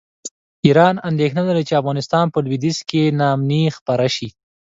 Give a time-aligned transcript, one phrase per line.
[0.65, 4.27] ایران اندېښنه لري چې د افغانستان په لویدیځ کې ناامني خپره شي.